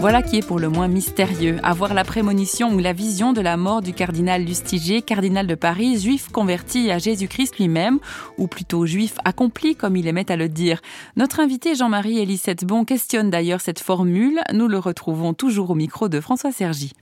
Voilà 0.00 0.22
qui 0.22 0.38
est 0.38 0.46
pour 0.46 0.58
le 0.58 0.70
moins 0.70 0.88
mystérieux. 0.88 1.58
Avoir 1.62 1.92
la 1.92 2.04
prémonition 2.04 2.72
ou 2.72 2.78
la 2.78 2.94
vision 2.94 3.34
de 3.34 3.42
la 3.42 3.58
mort 3.58 3.82
du 3.82 3.92
cardinal 3.92 4.42
Lustiger, 4.42 5.02
cardinal 5.02 5.46
de 5.46 5.54
Paris, 5.54 6.00
juif 6.00 6.30
converti 6.30 6.90
à 6.90 6.96
Jésus-Christ 6.96 7.58
lui-même, 7.58 7.98
ou 8.38 8.46
plutôt 8.46 8.86
juif 8.86 9.16
accompli 9.26 9.76
comme 9.76 9.96
il 9.96 10.06
aimait 10.06 10.32
à 10.32 10.36
le 10.36 10.48
dire. 10.48 10.80
Notre 11.16 11.38
invité 11.38 11.74
Jean-Marie 11.74 12.18
Elisette 12.18 12.64
Bon 12.64 12.86
questionne 12.86 13.28
d'ailleurs 13.28 13.60
cette 13.60 13.78
formule. 13.78 14.40
Nous 14.54 14.68
le 14.68 14.78
retrouvons 14.78 15.34
toujours 15.34 15.68
au 15.68 15.74
micro 15.74 16.08
de 16.08 16.18
François 16.18 16.50
Sergi. 16.50 16.94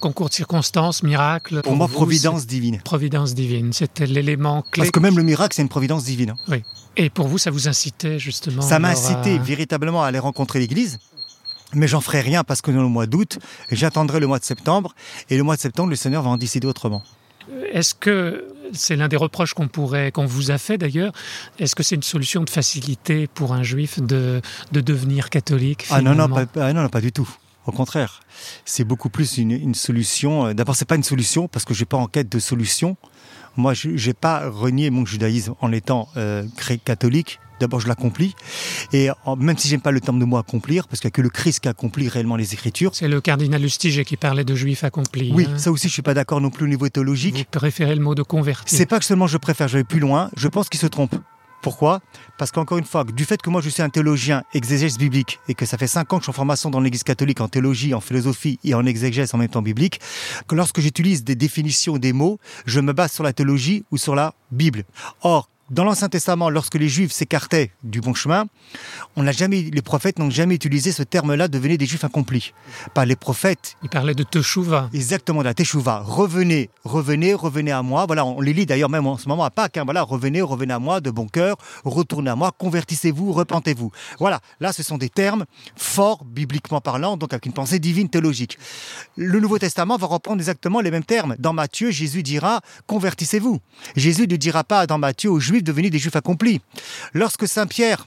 Concours 0.00 0.28
de 0.28 0.34
circonstances, 0.34 1.04
miracle. 1.04 1.62
Pour, 1.62 1.76
moi, 1.76 1.86
providence 1.86 2.48
divine. 2.48 2.80
Providence 2.84 3.34
divine, 3.34 3.72
c'était 3.72 4.06
l'élément 4.06 4.62
clé. 4.62 4.80
Parce 4.80 4.90
que 4.90 4.98
même 4.98 5.16
le 5.16 5.22
miracle, 5.22 5.54
c'est 5.54 5.62
une 5.62 5.68
providence 5.68 6.02
divine. 6.02 6.34
Oui. 6.48 6.64
Et 6.96 7.10
pour 7.10 7.28
vous, 7.28 7.38
ça 7.38 7.52
vous 7.52 7.68
incitait 7.68 8.18
justement 8.18 8.60
Ça 8.60 8.80
m'a 8.80 8.88
incité 8.88 9.38
véritablement 9.38 10.02
à 10.02 10.08
aller 10.08 10.18
rencontrer 10.18 10.58
l'Église 10.58 10.98
mais 11.74 11.88
j'en 11.88 12.00
ferai 12.00 12.20
rien 12.20 12.44
parce 12.44 12.62
que 12.62 12.70
dans 12.70 12.82
le 12.82 12.88
mois 12.88 13.06
d'août, 13.06 13.38
j'attendrai 13.70 14.20
le 14.20 14.26
mois 14.26 14.38
de 14.38 14.44
septembre, 14.44 14.94
et 15.30 15.36
le 15.36 15.42
mois 15.42 15.56
de 15.56 15.60
septembre, 15.60 15.90
le 15.90 15.96
Seigneur 15.96 16.22
va 16.22 16.30
en 16.30 16.36
décider 16.36 16.66
autrement. 16.66 17.02
Est-ce 17.72 17.94
que 17.94 18.48
c'est 18.72 18.96
l'un 18.96 19.08
des 19.08 19.16
reproches 19.16 19.52
qu'on 19.54 19.68
pourrait, 19.68 20.10
qu'on 20.12 20.24
vous 20.24 20.50
a 20.50 20.58
fait 20.58 20.78
d'ailleurs 20.78 21.12
Est-ce 21.58 21.74
que 21.74 21.82
c'est 21.82 21.94
une 21.94 22.02
solution 22.02 22.42
de 22.42 22.50
facilité 22.50 23.26
pour 23.26 23.52
un 23.52 23.62
juif 23.62 24.00
de, 24.00 24.40
de 24.72 24.80
devenir 24.80 25.28
catholique 25.28 25.86
Ah 25.90 26.00
non 26.00 26.14
non 26.14 26.28
pas, 26.28 26.46
ah 26.56 26.72
non, 26.72 26.88
pas 26.88 27.00
du 27.02 27.12
tout. 27.12 27.28
Au 27.66 27.72
contraire, 27.72 28.20
c'est 28.64 28.84
beaucoup 28.84 29.08
plus 29.08 29.38
une, 29.38 29.50
une 29.52 29.74
solution. 29.74 30.46
Euh, 30.46 30.52
d'abord, 30.54 30.76
c'est 30.76 30.84
pas 30.84 30.96
une 30.96 31.02
solution 31.04 31.48
parce 31.48 31.64
que 31.64 31.72
j'ai 31.72 31.86
pas 31.86 31.96
en 31.96 32.06
quête 32.06 32.28
de 32.30 32.38
solution. 32.38 32.96
Moi, 33.56 33.74
je 33.74 33.88
n'ai 33.90 34.14
pas 34.14 34.48
renié 34.48 34.90
mon 34.90 35.04
judaïsme 35.04 35.54
en 35.60 35.72
étant 35.72 36.08
euh, 36.16 36.44
catholique. 36.84 37.40
D'abord, 37.60 37.80
je 37.80 37.86
l'accomplis. 37.86 38.34
Et 38.92 39.08
même 39.38 39.56
si 39.56 39.68
j'aime 39.68 39.80
pas 39.80 39.92
le 39.92 40.00
terme 40.00 40.18
de 40.18 40.24
mot 40.24 40.36
accomplir, 40.38 40.88
parce 40.88 41.00
qu'il 41.00 41.08
n'y 41.08 41.12
a 41.12 41.16
que 41.16 41.22
le 41.22 41.30
Christ 41.30 41.60
qui 41.60 41.68
accomplit 41.68 42.08
réellement 42.08 42.36
les 42.36 42.52
Écritures. 42.52 42.90
C'est 42.94 43.06
le 43.06 43.20
cardinal 43.20 43.62
Lustiger 43.62 44.04
qui 44.04 44.16
parlait 44.16 44.44
de 44.44 44.54
juifs 44.56 44.82
accomplis. 44.82 45.30
Oui, 45.32 45.46
hein. 45.48 45.56
ça 45.56 45.70
aussi, 45.70 45.88
je 45.88 45.92
suis 45.92 46.02
pas 46.02 46.14
d'accord 46.14 46.40
non 46.40 46.50
plus 46.50 46.64
au 46.64 46.68
niveau 46.68 46.88
théologique. 46.88 47.36
Vous 47.36 47.58
préférez 47.58 47.94
le 47.94 48.02
mot 48.02 48.16
de 48.16 48.22
converti. 48.22 48.74
C'est 48.74 48.86
pas 48.86 48.98
que 48.98 49.04
seulement 49.04 49.28
je 49.28 49.38
préfère, 49.38 49.68
je 49.68 49.78
vais 49.78 49.84
plus 49.84 50.00
loin. 50.00 50.30
Je 50.36 50.48
pense 50.48 50.68
qu'il 50.68 50.80
se 50.80 50.86
trompe. 50.86 51.14
Pourquoi? 51.64 52.02
Parce 52.36 52.50
qu'encore 52.50 52.76
une 52.76 52.84
fois, 52.84 53.04
du 53.04 53.24
fait 53.24 53.40
que 53.40 53.48
moi 53.48 53.62
je 53.62 53.70
suis 53.70 53.80
un 53.80 53.88
théologien 53.88 54.42
exégèse 54.52 54.98
biblique 54.98 55.40
et 55.48 55.54
que 55.54 55.64
ça 55.64 55.78
fait 55.78 55.86
cinq 55.86 56.12
ans 56.12 56.18
que 56.18 56.20
je 56.20 56.24
suis 56.26 56.30
en 56.30 56.34
formation 56.34 56.68
dans 56.68 56.78
l'Église 56.78 57.04
catholique 57.04 57.40
en 57.40 57.48
théologie, 57.48 57.94
en 57.94 58.02
philosophie 58.02 58.58
et 58.64 58.74
en 58.74 58.84
exégèse 58.84 59.32
en 59.32 59.38
même 59.38 59.48
temps 59.48 59.62
biblique, 59.62 59.98
que 60.46 60.56
lorsque 60.56 60.80
j'utilise 60.80 61.24
des 61.24 61.36
définitions 61.36 61.96
des 61.96 62.12
mots, 62.12 62.38
je 62.66 62.80
me 62.80 62.92
base 62.92 63.12
sur 63.12 63.24
la 63.24 63.32
théologie 63.32 63.82
ou 63.90 63.96
sur 63.96 64.14
la 64.14 64.34
Bible. 64.52 64.84
Or, 65.22 65.48
dans 65.74 65.82
l'Ancien 65.82 66.08
Testament, 66.08 66.50
lorsque 66.50 66.76
les 66.76 66.88
Juifs 66.88 67.10
s'écartaient 67.10 67.72
du 67.82 68.00
bon 68.00 68.14
chemin, 68.14 68.46
on 69.16 69.24
n'a 69.24 69.32
jamais, 69.32 69.62
les 69.72 69.82
prophètes 69.82 70.20
n'ont 70.20 70.30
jamais 70.30 70.54
utilisé 70.54 70.92
ce 70.92 71.02
terme-là, 71.02 71.48
devenez 71.48 71.76
des 71.76 71.84
Juifs 71.84 72.04
accomplis. 72.04 72.52
Pas 72.94 73.04
les 73.04 73.16
prophètes. 73.16 73.76
Ils 73.82 73.88
parlaient 73.88 74.14
de 74.14 74.22
Teshuva. 74.22 74.88
Exactement, 74.94 75.40
de 75.40 75.46
la 75.46 75.54
Teshuva. 75.54 76.04
Revenez, 76.06 76.70
revenez, 76.84 77.34
revenez 77.34 77.72
à 77.72 77.82
moi. 77.82 78.06
Voilà, 78.06 78.24
on 78.24 78.40
les 78.40 78.52
lit 78.52 78.66
d'ailleurs 78.66 78.88
même 78.88 79.04
en 79.08 79.18
ce 79.18 79.28
moment 79.28 79.42
à 79.42 79.50
Pâques. 79.50 79.76
Hein. 79.76 79.82
Voilà, 79.84 80.02
revenez, 80.02 80.42
revenez 80.42 80.72
à 80.72 80.78
moi 80.78 81.00
de 81.00 81.10
bon 81.10 81.26
cœur, 81.26 81.56
retournez 81.84 82.30
à 82.30 82.36
moi, 82.36 82.52
convertissez-vous, 82.56 83.32
repentez-vous. 83.32 83.90
Voilà, 84.20 84.40
là, 84.60 84.72
ce 84.72 84.84
sont 84.84 84.96
des 84.96 85.08
termes 85.08 85.44
forts, 85.74 86.24
bibliquement 86.24 86.80
parlant, 86.80 87.16
donc 87.16 87.32
avec 87.32 87.46
une 87.46 87.52
pensée 87.52 87.80
divine 87.80 88.08
théologique. 88.08 88.58
Le 89.16 89.40
Nouveau 89.40 89.58
Testament 89.58 89.96
va 89.96 90.06
reprendre 90.06 90.38
exactement 90.38 90.80
les 90.80 90.92
mêmes 90.92 91.04
termes. 91.04 91.34
Dans 91.40 91.52
Matthieu, 91.52 91.90
Jésus 91.90 92.22
dira, 92.22 92.60
convertissez-vous. 92.86 93.58
Jésus 93.96 94.28
ne 94.28 94.36
dira 94.36 94.62
pas 94.62 94.86
dans 94.86 94.98
Matthieu 94.98 95.32
aux 95.32 95.40
Juifs, 95.40 95.63
devenus 95.64 95.90
des 95.90 95.98
juifs 95.98 96.16
accomplis. 96.16 96.60
Lorsque 97.12 97.48
Saint 97.48 97.66
Pierre 97.66 98.06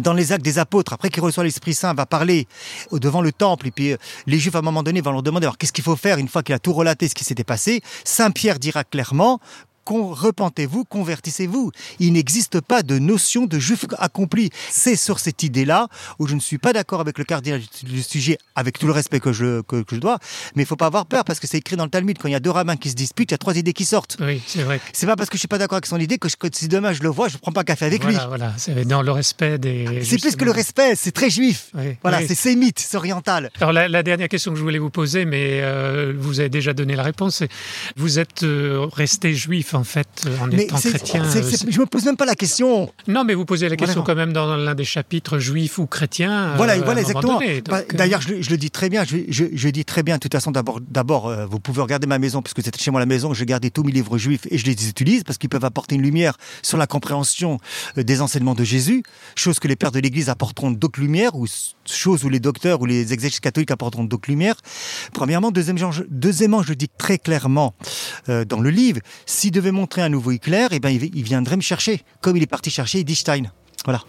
dans 0.00 0.14
les 0.14 0.32
actes 0.32 0.44
des 0.44 0.58
apôtres, 0.58 0.92
après 0.92 1.10
qu'il 1.10 1.22
reçoit 1.22 1.44
l'Esprit 1.44 1.74
Saint, 1.74 1.92
va 1.94 2.06
parler 2.06 2.46
devant 2.92 3.20
le 3.20 3.30
temple, 3.30 3.68
et 3.68 3.70
puis 3.70 3.92
euh, 3.92 3.96
les 4.26 4.38
Juifs 4.38 4.54
à 4.54 4.58
un 4.58 4.62
moment 4.62 4.82
donné 4.82 5.00
vont 5.00 5.12
leur 5.12 5.22
demander 5.22 5.44
alors 5.44 5.58
qu'est-ce 5.58 5.72
qu'il 5.72 5.84
faut 5.84 5.96
faire 5.96 6.18
une 6.18 6.28
fois 6.28 6.42
qu'il 6.42 6.54
a 6.54 6.58
tout 6.58 6.72
relaté 6.72 7.08
ce 7.08 7.14
qui 7.14 7.24
s'était 7.24 7.44
passé? 7.44 7.82
Saint 8.04 8.30
Pierre 8.30 8.58
dira 8.58 8.84
clairement 8.84 9.40
repentez-vous, 9.86 10.84
convertissez-vous. 10.84 11.72
Il 11.98 12.12
n'existe 12.12 12.60
pas 12.60 12.82
de 12.82 12.98
notion 12.98 13.46
de 13.46 13.58
juif 13.58 13.84
accompli. 13.98 14.50
C'est 14.70 14.96
sur 14.96 15.18
cette 15.18 15.42
idée-là 15.42 15.88
où 16.18 16.26
je 16.26 16.34
ne 16.34 16.40
suis 16.40 16.58
pas 16.58 16.72
d'accord 16.72 17.00
avec 17.00 17.18
le 17.18 17.24
cardinal 17.24 17.60
du 17.82 18.02
sujet, 18.02 18.38
avec 18.54 18.78
tout 18.78 18.86
le 18.86 18.92
respect 18.92 19.20
que 19.20 19.32
je, 19.32 19.60
que, 19.62 19.84
je 19.90 19.96
dois, 19.96 20.18
mais 20.54 20.62
il 20.62 20.66
faut 20.66 20.76
pas 20.76 20.86
avoir 20.86 21.06
peur 21.06 21.24
parce 21.24 21.40
que 21.40 21.46
c'est 21.46 21.58
écrit 21.58 21.76
dans 21.76 21.84
le 21.84 21.90
Talmud. 21.90 22.18
Quand 22.18 22.28
il 22.28 22.32
y 22.32 22.36
a 22.36 22.40
deux 22.40 22.50
rabbins 22.50 22.76
qui 22.76 22.90
se 22.90 22.94
disputent, 22.94 23.30
il 23.30 23.34
y 23.34 23.36
a 23.36 23.38
trois 23.38 23.56
idées 23.56 23.72
qui 23.72 23.84
sortent. 23.84 24.16
Oui, 24.20 24.42
c'est 24.46 24.62
vrai. 24.62 24.80
C'est 24.92 25.06
pas 25.06 25.16
parce 25.16 25.28
que 25.28 25.36
je 25.36 25.40
suis 25.40 25.48
pas 25.48 25.58
d'accord 25.58 25.76
avec 25.76 25.86
son 25.86 25.98
idée 25.98 26.18
que, 26.18 26.28
si 26.52 26.68
demain 26.68 26.92
je 26.92 27.02
le 27.02 27.08
vois, 27.08 27.28
je 27.28 27.34
ne 27.34 27.38
prends 27.38 27.52
pas 27.52 27.64
café 27.64 27.84
avec 27.84 28.04
lui. 28.04 28.16
Voilà, 28.28 28.52
c'est 28.56 28.86
dans 28.86 29.02
le 29.02 29.12
respect 29.12 29.58
des. 29.58 30.02
C'est 30.04 30.20
plus 30.20 30.36
que 30.36 30.44
le 30.44 30.50
respect, 30.50 30.94
c'est 30.96 31.12
très 31.12 31.30
juif. 31.30 31.70
voilà, 32.02 32.26
c'est 32.26 32.34
sémite, 32.34 32.78
c'est 32.78 32.96
oriental. 32.96 33.50
Alors 33.60 33.72
la, 33.72 34.02
dernière 34.02 34.28
question 34.28 34.52
que 34.52 34.58
je 34.58 34.62
voulais 34.62 34.78
vous 34.78 34.90
poser, 34.90 35.24
mais 35.24 35.60
euh, 35.62 36.12
vous 36.16 36.40
avez 36.40 36.48
déjà 36.48 36.72
donné 36.72 36.96
la 36.96 37.02
réponse, 37.02 37.36
c'est 37.36 37.48
vous 37.96 38.18
êtes 38.18 38.42
euh, 38.42 38.86
resté 38.92 39.34
juif 39.34 39.71
en 39.74 39.84
fait 39.84 40.08
en 40.40 40.50
étant 40.50 40.76
chrétien. 40.76 41.24
Je 41.24 41.66
ne 41.66 41.72
je 41.72 41.80
me 41.80 41.86
pose 41.86 42.04
même 42.04 42.16
pas 42.16 42.24
la 42.24 42.34
question. 42.34 42.92
Non, 43.08 43.24
mais 43.24 43.34
vous 43.34 43.44
posez 43.44 43.68
la 43.68 43.76
question 43.76 44.02
quand 44.02 44.14
même 44.14 44.32
dans 44.32 44.56
l'un 44.56 44.74
des 44.74 44.84
chapitres 44.84 45.38
juif 45.38 45.78
ou 45.78 45.86
chrétien. 45.86 46.54
Voilà, 46.56 46.76
voilà 46.78 47.00
exactement. 47.00 47.40
Bah, 47.68 47.82
d'ailleurs, 47.92 48.20
je, 48.20 48.34
le 48.34 48.56
dis 48.56 48.70
très 48.70 48.88
bien. 48.88 49.04
Je, 49.04 49.16
je, 49.28 49.68
dis 49.68 49.84
très 49.84 50.02
bien. 50.02 50.16
De 50.16 50.20
toute 50.20 50.32
façon, 50.32 50.50
d'abord, 50.50 50.80
d'abord, 50.80 51.28
euh, 51.28 51.46
vous 51.46 51.60
pouvez 51.60 51.82
regarder 51.82 52.06
ma 52.06 52.18
maison 52.18 52.42
puisque 52.42 52.62
c'est 52.62 52.76
chez 52.80 52.90
moi 52.90 53.00
la 53.00 53.06
maison. 53.06 53.34
J'ai 53.34 53.46
gardé 53.46 53.70
tous 53.70 53.82
mes 53.82 53.92
livres 53.92 54.18
juifs 54.18 54.46
et 54.50 54.58
je 54.58 54.64
les 54.64 54.88
utilise 54.88 55.24
parce 55.24 55.38
qu'ils 55.38 55.50
peuvent 55.50 55.64
apporter 55.64 55.94
une 55.94 56.02
lumière 56.02 56.36
sur 56.62 56.78
la 56.78 56.86
compréhension 56.86 57.58
euh, 57.98 58.02
des 58.02 58.20
enseignements 58.20 58.54
de 58.54 58.64
Jésus, 58.64 59.02
chose 59.34 59.58
que 59.58 59.68
les 59.68 59.76
pères 59.76 59.92
de 59.92 60.00
l'Église 60.00 60.28
apporteront 60.28 60.70
d'autres 60.70 61.00
lumières 61.00 61.34
ou 61.34 61.46
chose 61.86 62.24
où 62.24 62.28
les 62.28 62.40
docteurs 62.40 62.80
ou 62.80 62.86
les 62.86 63.12
exégètes 63.12 63.40
catholiques 63.40 63.70
apporteront 63.70 64.04
d'autres 64.04 64.30
lumières. 64.30 64.56
Premièrement, 65.12 65.50
deuxièmement, 65.50 65.92
je, 65.92 66.02
deuxièmement, 66.08 66.62
je 66.62 66.74
dis 66.74 66.88
très 66.88 67.18
clairement 67.18 67.74
euh, 68.28 68.44
dans 68.44 68.60
le 68.60 68.70
livre, 68.70 69.00
s'il 69.26 69.50
devait 69.62 69.72
montrer 69.72 70.02
un 70.02 70.08
nouveau 70.08 70.32
éclair, 70.32 70.68
eh 70.72 70.80
ben, 70.80 70.90
il, 70.90 71.22
viendrait 71.22 71.56
me 71.56 71.62
chercher, 71.62 72.02
comme 72.20 72.36
il 72.36 72.42
est 72.42 72.46
parti 72.46 72.70
chercher 72.70 72.98
Edith 73.00 73.30
Voilà. 73.84 74.02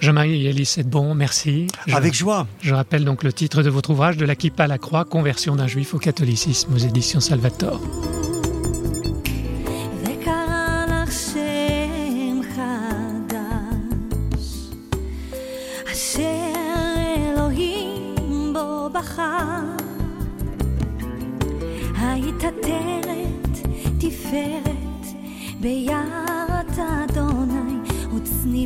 Jean-Marie 0.00 0.46
Elie 0.46 0.68
bon, 0.86 1.14
merci. 1.14 1.66
Avec 1.92 2.14
joie. 2.14 2.46
Je 2.60 2.74
rappelle 2.74 3.04
donc 3.04 3.22
le 3.22 3.32
titre 3.32 3.62
de 3.62 3.70
votre 3.70 3.90
ouvrage 3.90 4.16
De 4.16 4.24
la 4.24 4.34
kippa 4.34 4.64
à 4.64 4.66
la 4.66 4.78
croix, 4.78 5.04
conversion 5.04 5.56
d'un 5.56 5.66
juif 5.66 5.94
au 5.94 5.98
catholicisme 5.98 6.74
aux 6.74 6.78
éditions 6.78 7.20
Salvatore. 7.20 7.80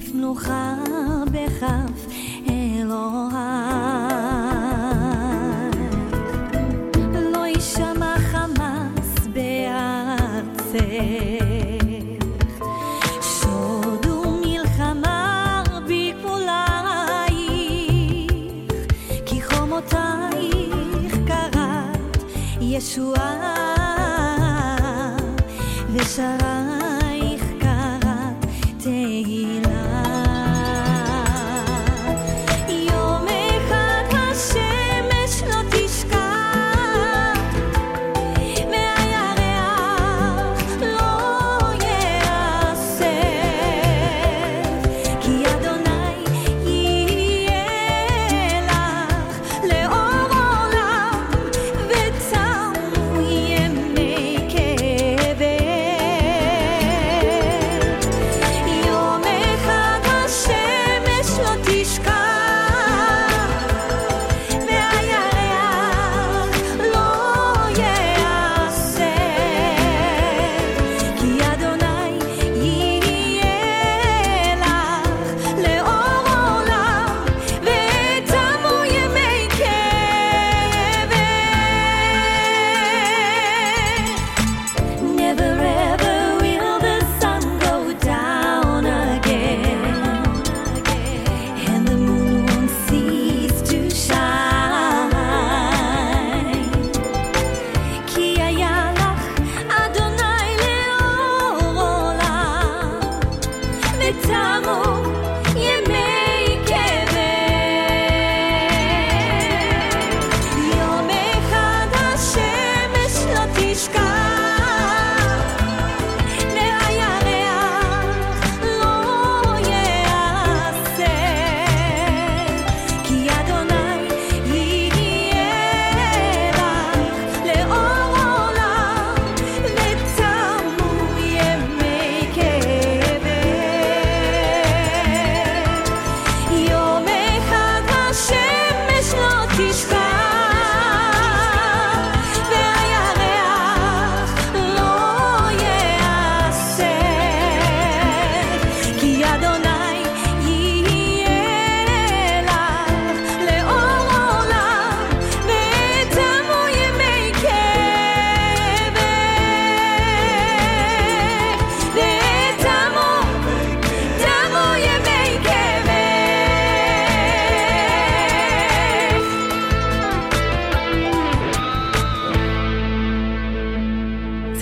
צניף 0.03 0.11
מלוכה 0.15 0.75
בכף 1.31 2.07
אלוהי. 2.49 4.02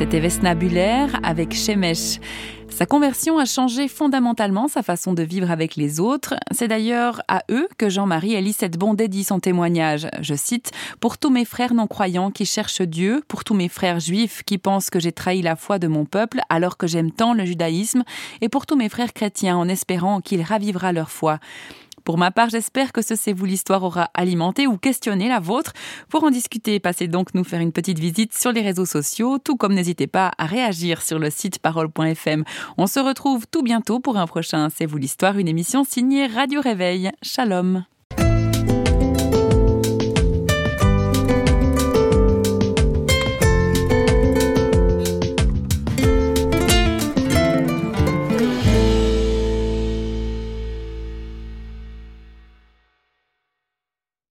C'était 0.03 0.19
Vesna 0.19 0.57
avec 1.23 1.55
Shemesh. 1.55 2.19
Sa 2.69 2.87
conversion 2.87 3.39
a 3.39 3.45
changé 3.45 3.87
fondamentalement 3.87 4.67
sa 4.67 4.83
façon 4.83 5.13
de 5.13 5.23
vivre 5.23 5.49
avec 5.49 5.77
les 5.77 6.01
autres. 6.01 6.35
C'est 6.51 6.67
d'ailleurs 6.67 7.23
à 7.29 7.45
eux 7.53 7.69
que 7.79 7.89
Jean-Marie 7.89 8.35
Elisette 8.35 8.77
Bondet 8.77 9.07
dit 9.07 9.23
son 9.23 9.39
témoignage. 9.39 10.09
Je 10.21 10.35
cite 10.35 10.73
Pour 10.99 11.19
tous 11.19 11.31
mes 11.31 11.45
frères 11.45 11.73
non-croyants 11.73 12.33
qui 12.33 12.47
cherchent 12.47 12.83
Dieu, 12.83 13.23
pour 13.29 13.45
tous 13.45 13.55
mes 13.55 13.69
frères 13.69 14.01
juifs 14.01 14.43
qui 14.45 14.59
pensent 14.59 14.91
que 14.91 14.99
j'ai 14.99 15.13
trahi 15.13 15.41
la 15.41 15.55
foi 15.55 15.79
de 15.79 15.87
mon 15.87 16.05
peuple 16.05 16.41
alors 16.49 16.79
que 16.79 16.89
j'aime 16.89 17.13
tant 17.13 17.33
le 17.33 17.45
judaïsme, 17.45 18.03
et 18.41 18.49
pour 18.49 18.67
tous 18.67 18.75
mes 18.75 18.89
frères 18.89 19.13
chrétiens 19.13 19.57
en 19.57 19.69
espérant 19.69 20.21
qu'il 20.21 20.43
ravivera 20.43 20.93
leur 20.93 21.13
foi. 21.13 21.39
Pour 22.05 22.19
ma 22.19 22.31
part, 22.31 22.51
j'espère 22.51 22.93
que 22.93 23.03
ce 23.03 23.15
C'est 23.15 23.33
vous 23.33 23.45
l'histoire 23.45 23.83
aura 23.83 24.11
alimenté 24.15 24.67
ou 24.67 24.77
questionné 24.77 25.29
la 25.29 25.41
vôtre. 25.41 25.73
Pour 26.09 26.25
en 26.25 26.31
discuter, 26.31 26.81
passez 26.81 27.09
donc 27.09 27.35
nous 27.35 27.45
faire 27.45 27.61
une 27.61 27.73
petite 27.73 27.99
visite 27.99 28.35
sur 28.35 28.53
les 28.53 28.63
réseaux 28.63 28.87
sociaux, 28.87 29.39
tout 29.39 29.57
comme 29.57 29.75
n'hésitez 29.75 30.07
pas 30.07 30.33
à 30.39 30.47
réagir 30.47 31.03
sur 31.03 31.19
le 31.19 31.31
site 31.31 31.59
parole.fm. 31.59 32.45
On 32.79 32.87
se 32.87 33.01
retrouve 33.01 33.47
tout 33.47 33.63
bientôt 33.63 34.01
pour 34.01 34.17
un 34.17 34.27
prochain 34.27 34.69
C'est 34.75 34.87
vous 34.87 34.99
l'histoire, 34.99 35.39
une 35.39 35.49
émission 35.49 35.85
signée 35.85 36.27
Radio 36.27 36.61
Réveil. 36.61 37.11
Shalom. 37.23 37.85